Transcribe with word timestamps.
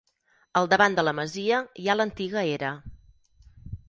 Al 0.59 0.69
davant 0.69 0.95
de 0.99 1.03
la 1.03 1.11
masia 1.19 1.59
hi 1.81 1.85
ha 1.91 1.97
l'antiga 1.99 2.47
era. 2.55 2.73